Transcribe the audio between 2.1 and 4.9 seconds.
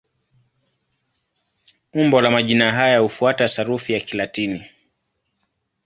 la majina haya hufuata sarufi ya Kilatini.